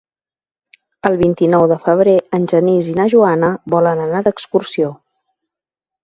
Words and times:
El 1.09 1.17
vint-i-nou 1.17 1.65
de 1.71 1.75
febrer 1.83 2.15
en 2.37 2.47
Genís 2.53 2.89
i 2.91 2.95
na 2.99 3.05
Joana 3.15 3.51
volen 3.75 4.01
anar 4.07 4.23
d'excursió. 4.29 4.89